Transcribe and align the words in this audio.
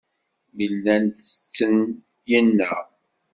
Mi 0.55 0.65
llan 0.83 1.05
tetten, 1.17 1.75
inna. 2.39 2.71